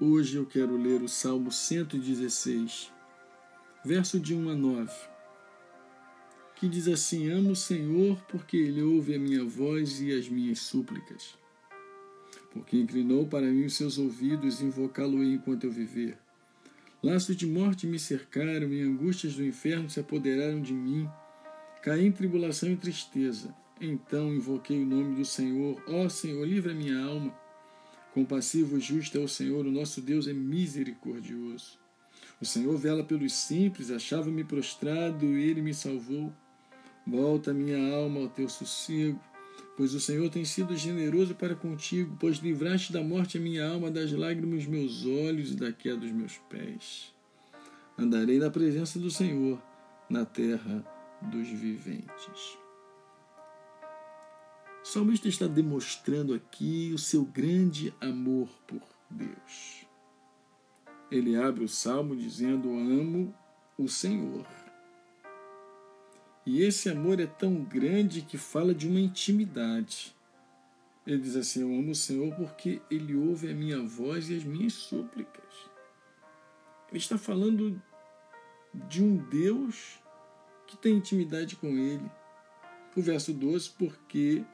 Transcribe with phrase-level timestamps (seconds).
[0.00, 2.92] Hoje eu quero ler o Salmo 116,
[3.84, 4.92] verso de 1 a 9,
[6.54, 10.60] que diz assim: Amo o Senhor porque ele ouve a minha voz e as minhas
[10.60, 11.36] súplicas.
[12.52, 16.16] Porque inclinou para mim os seus ouvidos, invocá-lo-ei enquanto eu viver.
[17.02, 21.10] Laços de morte me cercaram e angústias do inferno se apoderaram de mim.
[21.82, 23.52] Caí em tribulação e tristeza.
[23.80, 25.82] Então invoquei o nome do Senhor.
[25.88, 27.47] Ó Senhor, livra minha alma.
[28.18, 31.78] Compassivo e justo é o Senhor, o nosso Deus é misericordioso.
[32.40, 36.32] O Senhor vela pelos simples, achava-me prostrado e ele me salvou.
[37.06, 39.20] Volta minha alma ao teu sossego,
[39.76, 43.88] pois o Senhor tem sido generoso para contigo, pois livraste da morte a minha alma,
[43.88, 47.14] das lágrimas meus olhos e da queda dos meus pés.
[47.96, 49.62] Andarei na presença do Senhor,
[50.10, 50.84] na terra
[51.22, 52.58] dos viventes.
[54.88, 58.80] O salmista está demonstrando aqui o seu grande amor por
[59.10, 59.86] Deus.
[61.10, 63.34] Ele abre o salmo dizendo: Amo
[63.76, 64.46] o Senhor.
[66.46, 70.16] E esse amor é tão grande que fala de uma intimidade.
[71.06, 74.44] Ele diz assim: Eu amo o Senhor porque Ele ouve a minha voz e as
[74.44, 75.68] minhas súplicas.
[76.88, 77.78] Ele está falando
[78.72, 79.98] de um Deus
[80.66, 82.10] que tem intimidade com Ele.
[82.96, 84.46] O verso 12: Porque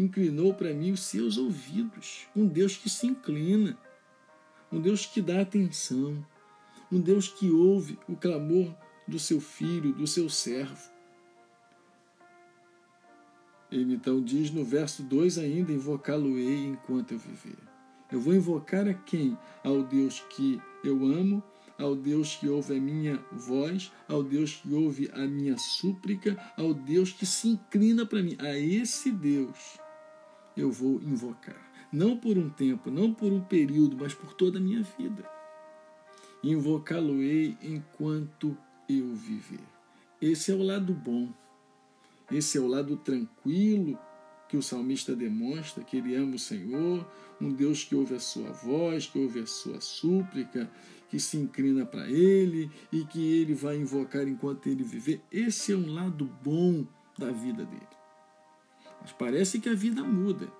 [0.00, 2.26] inclinou para mim os seus ouvidos.
[2.34, 3.78] Um Deus que se inclina,
[4.70, 6.24] um Deus que dá atenção,
[6.90, 8.74] um Deus que ouve o clamor
[9.06, 10.90] do seu filho, do seu servo.
[13.70, 17.58] Ele então diz no verso 2 ainda: Invocá-lo-ei enquanto eu viver.
[18.10, 19.38] Eu vou invocar a quem?
[19.62, 21.42] Ao Deus que eu amo,
[21.78, 26.74] ao Deus que ouve a minha voz, ao Deus que ouve a minha súplica, ao
[26.74, 28.36] Deus que se inclina para mim.
[28.40, 29.78] A esse Deus
[30.56, 31.70] eu vou invocar.
[31.92, 35.28] Não por um tempo, não por um período, mas por toda a minha vida.
[36.42, 38.56] Invocá-lo-ei enquanto
[38.88, 39.64] eu viver.
[40.20, 41.32] Esse é o lado bom.
[42.30, 43.98] Esse é o lado tranquilo
[44.48, 47.08] que o salmista demonstra que ele ama o Senhor,
[47.40, 50.70] um Deus que ouve a sua voz, que ouve a sua súplica,
[51.08, 55.20] que se inclina para ele e que ele vai invocar enquanto ele viver.
[55.30, 56.84] Esse é um lado bom
[57.16, 57.99] da vida dele.
[59.00, 60.52] Mas parece que a vida muda.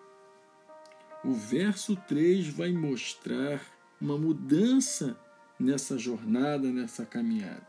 [1.25, 3.61] O verso 3 vai mostrar
[4.01, 5.19] uma mudança
[5.59, 7.69] nessa jornada, nessa caminhada.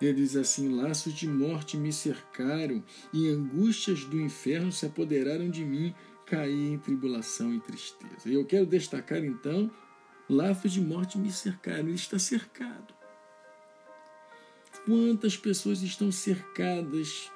[0.00, 5.64] Ele diz assim: Laços de morte me cercaram e angústias do inferno se apoderaram de
[5.64, 8.28] mim, caí em tribulação e tristeza.
[8.28, 9.70] E eu quero destacar então:
[10.28, 12.94] laços de morte me cercaram, ele está cercado.
[14.86, 17.30] Quantas pessoas estão cercadas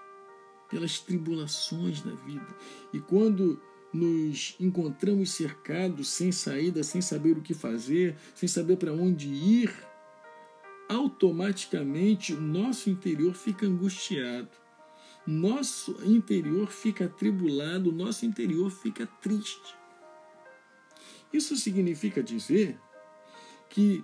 [0.73, 2.49] pelas tribulações da vida.
[2.95, 3.61] E quando
[3.93, 9.71] nos encontramos cercados, sem saída, sem saber o que fazer, sem saber para onde ir,
[10.89, 14.49] automaticamente nosso interior fica angustiado,
[15.27, 19.75] nosso interior fica atribulado, nosso interior fica triste.
[21.31, 22.81] Isso significa dizer
[23.69, 24.03] que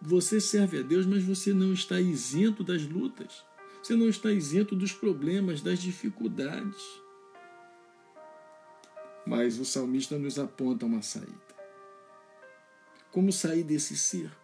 [0.00, 3.47] você serve a Deus, mas você não está isento das lutas.
[3.88, 7.00] Você não está isento dos problemas, das dificuldades.
[9.26, 11.32] Mas o salmista nos aponta uma saída.
[13.10, 14.36] Como sair desse cerco?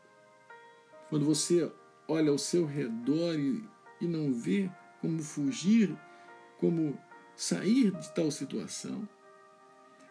[1.10, 1.70] Quando você
[2.08, 3.62] olha ao seu redor e,
[4.00, 4.70] e não vê
[5.02, 5.94] como fugir,
[6.58, 6.98] como
[7.36, 9.06] sair de tal situação,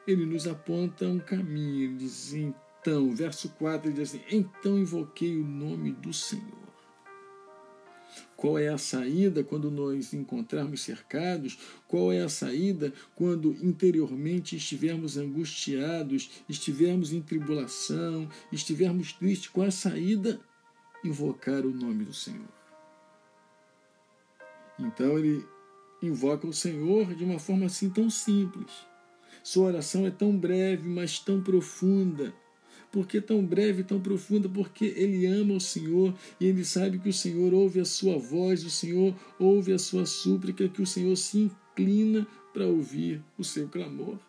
[0.06, 1.86] ele nos aponta um caminho.
[1.86, 6.63] Ele diz, então, verso 4, ele diz assim: Então invoquei o nome do Senhor.
[8.44, 11.58] Qual é a saída quando nós encontrarmos cercados?
[11.88, 19.48] Qual é a saída quando interiormente estivermos angustiados, estivermos em tribulação, estivermos tristes?
[19.48, 20.42] Qual é a saída?
[21.06, 22.50] Invocar o nome do Senhor.
[24.78, 25.48] Então ele
[26.02, 28.74] invoca o Senhor de uma forma assim tão simples.
[29.42, 32.34] Sua oração é tão breve, mas tão profunda
[32.94, 34.48] por que tão breve tão profunda?
[34.48, 38.64] Porque ele ama o Senhor e ele sabe que o Senhor ouve a sua voz,
[38.64, 43.68] o Senhor ouve a sua súplica, que o Senhor se inclina para ouvir o seu
[43.68, 44.20] clamor.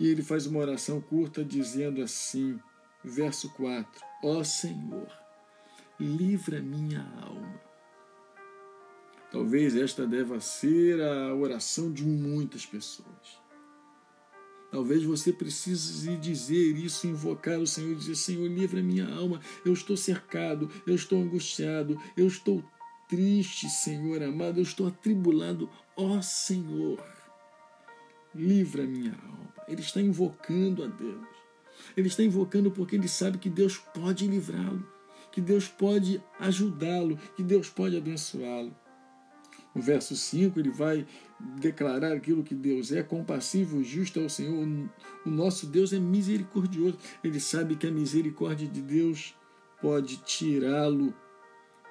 [0.00, 2.58] E ele faz uma oração curta dizendo assim,
[3.04, 3.88] verso 4:
[4.24, 5.08] Ó oh Senhor,
[6.00, 7.60] livra minha alma.
[9.30, 13.41] Talvez esta deva ser a oração de muitas pessoas.
[14.72, 19.38] Talvez você precise dizer isso, invocar o Senhor dizer: Senhor, livra minha alma.
[19.66, 22.64] Eu estou cercado, eu estou angustiado, eu estou
[23.06, 25.68] triste, Senhor amado, eu estou atribulado.
[25.94, 27.04] Ó oh, Senhor,
[28.34, 29.52] livra minha alma.
[29.68, 31.26] Ele está invocando a Deus.
[31.94, 34.88] Ele está invocando porque ele sabe que Deus pode livrá-lo,
[35.30, 38.74] que Deus pode ajudá-lo, que Deus pode abençoá-lo.
[39.74, 41.06] No verso 5, ele vai
[41.40, 44.66] declarar aquilo que Deus é, compassivo, justo ao Senhor.
[45.24, 46.98] O nosso Deus é misericordioso.
[47.24, 49.34] Ele sabe que a misericórdia de Deus
[49.80, 51.14] pode tirá-lo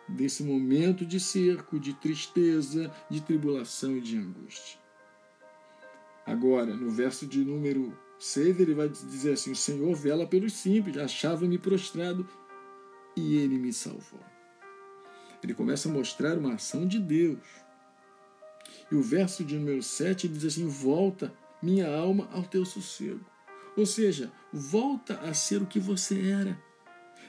[0.08, 4.80] desse momento de cerco, de tristeza, de tribulação e de angústia.
[6.26, 10.98] Agora, no verso de número 6, ele vai dizer assim: O Senhor vela pelos simples,
[10.98, 12.28] achava-me prostrado
[13.16, 14.20] e ele me salvou.
[15.44, 17.40] Ele começa a mostrar uma ação de Deus.
[18.92, 23.22] E o verso de número 7 diz assim: Volta, minha alma, ao teu sossego.
[23.78, 26.60] Ou seja, volta a ser o que você era.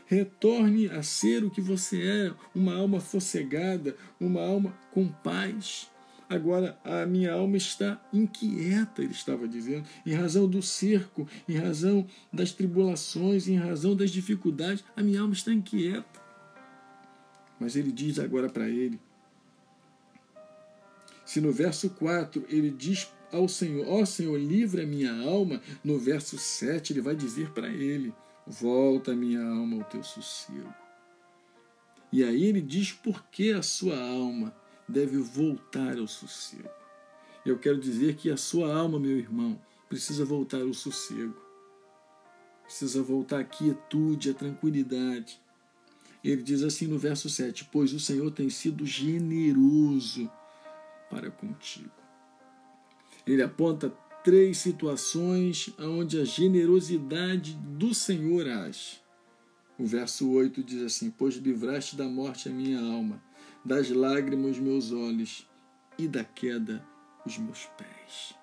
[0.06, 5.88] Retorne a ser o que você era, uma alma sossegada, uma alma com paz.
[6.28, 12.06] Agora a minha alma está inquieta, ele estava dizendo, em razão do cerco, em razão
[12.32, 16.20] das tribulações, em razão das dificuldades, a minha alma está inquieta.
[17.60, 18.98] Mas ele diz agora para ele:
[21.32, 25.98] se no verso 4 ele diz ao Senhor, ó oh, Senhor, livra minha alma, no
[25.98, 28.12] verso 7 ele vai dizer para ele:
[28.46, 30.74] volta minha alma ao teu sossego.
[32.12, 34.54] E aí ele diz por que a sua alma
[34.86, 36.68] deve voltar ao sossego.
[37.46, 39.58] Eu quero dizer que a sua alma, meu irmão,
[39.88, 41.34] precisa voltar ao sossego.
[42.62, 45.40] Precisa voltar à quietude, à tranquilidade.
[46.22, 50.30] Ele diz assim no verso 7: Pois o Senhor tem sido generoso
[51.12, 51.92] para contigo.
[53.26, 53.90] Ele aponta
[54.24, 59.02] três situações onde a generosidade do Senhor age.
[59.78, 63.22] O verso 8 diz assim: Pois livraste da morte a minha alma
[63.62, 65.48] das lágrimas meus olhos
[65.98, 66.84] e da queda
[67.26, 68.34] os meus pés.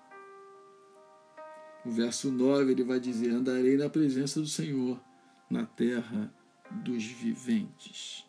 [1.83, 5.01] No verso 9 ele vai dizer: Andarei na presença do Senhor,
[5.49, 6.31] na terra
[6.71, 8.25] dos viventes.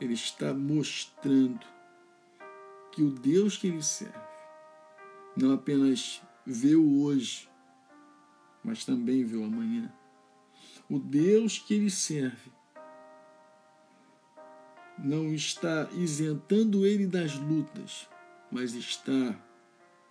[0.00, 1.74] Ele está mostrando
[2.94, 4.14] que o Deus que ele serve
[5.36, 7.48] não apenas vê o hoje,
[8.62, 9.92] mas também vê o amanhã.
[10.88, 12.52] O Deus que ele serve
[14.96, 18.08] não está isentando ele das lutas,
[18.50, 19.36] mas está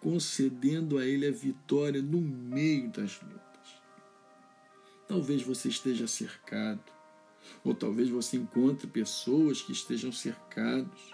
[0.01, 3.81] concedendo a ele a vitória no meio das lutas.
[5.07, 6.91] Talvez você esteja cercado,
[7.63, 11.13] ou talvez você encontre pessoas que estejam cercados,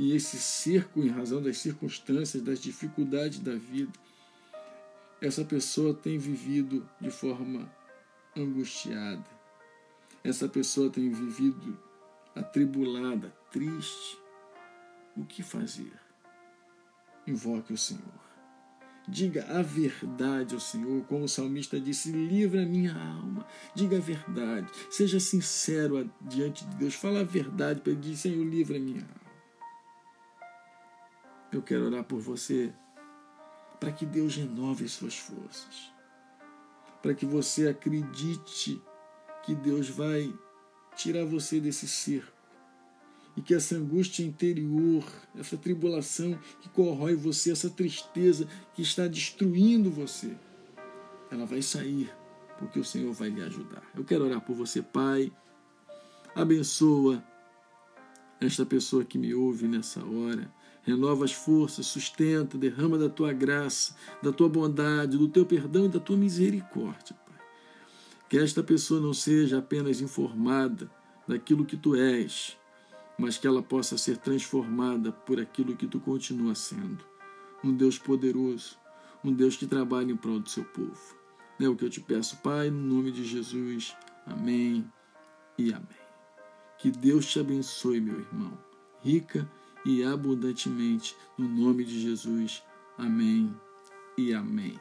[0.00, 3.90] e esse cerco, em razão das circunstâncias, das dificuldades da vida,
[5.20, 7.68] essa pessoa tem vivido de forma
[8.36, 9.26] angustiada.
[10.22, 11.76] Essa pessoa tem vivido
[12.32, 14.16] atribulada, triste,
[15.16, 15.92] o que fazer?
[17.26, 18.28] Invoque o Senhor.
[19.08, 23.44] Diga a verdade ao Senhor, como o salmista disse: livra a minha alma.
[23.74, 24.70] Diga a verdade.
[24.90, 26.94] Seja sincero diante de Deus.
[26.94, 29.27] Fala a verdade para ele Senhor, livra a minha alma.
[31.50, 32.72] Eu quero orar por você
[33.80, 35.92] para que Deus renove as suas forças.
[37.02, 38.82] Para que você acredite
[39.44, 40.32] que Deus vai
[40.96, 42.36] tirar você desse cerco.
[43.36, 45.04] E que essa angústia interior,
[45.38, 50.36] essa tribulação que corrói você, essa tristeza que está destruindo você,
[51.30, 52.12] ela vai sair,
[52.58, 53.82] porque o Senhor vai lhe ajudar.
[53.94, 55.32] Eu quero orar por você, Pai.
[56.34, 57.24] Abençoa
[58.40, 60.52] esta pessoa que me ouve nessa hora.
[60.88, 65.88] Renova as forças, sustenta, derrama da tua graça, da tua bondade, do teu perdão e
[65.90, 67.14] da tua misericórdia.
[68.26, 70.90] Que esta pessoa não seja apenas informada
[71.26, 72.56] daquilo que tu és,
[73.18, 77.04] mas que ela possa ser transformada por aquilo que tu continua sendo.
[77.62, 78.78] Um Deus poderoso,
[79.22, 81.14] um Deus que trabalha em prol do seu povo.
[81.60, 83.94] É o que eu te peço, Pai, no nome de Jesus.
[84.24, 84.90] Amém
[85.58, 85.86] e amém.
[86.78, 88.56] Que Deus te abençoe, meu irmão,
[89.02, 89.46] rica
[89.88, 92.62] e abundantemente, no nome de Jesus.
[92.98, 93.58] Amém
[94.18, 94.78] e amém.